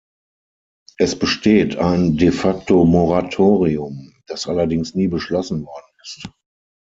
[0.97, 6.27] Es besteht ein de-facto-Moratorium, das allerdings nie beschlossen worden ist.